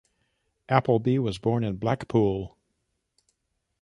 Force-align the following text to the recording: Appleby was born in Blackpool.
Appleby 0.67 1.19
was 1.19 1.37
born 1.37 1.63
in 1.63 1.75
Blackpool. 1.75 2.57